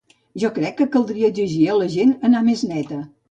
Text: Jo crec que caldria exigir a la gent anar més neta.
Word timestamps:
Jo 0.43 0.49
crec 0.55 0.75
que 0.79 0.87
caldria 0.95 1.29
exigir 1.33 1.67
a 1.73 1.77
la 1.81 1.91
gent 1.99 2.17
anar 2.31 2.43
més 2.51 2.65
neta. 2.73 3.01